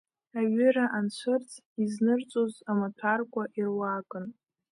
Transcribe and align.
Аҩыра 0.39 0.85
анцәырҵ, 0.97 1.51
изнырҵоз 1.81 2.53
амаҭәарқәа 2.71 3.43
ируакын. 3.59 4.25